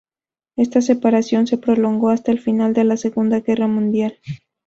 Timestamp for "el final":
2.31-2.73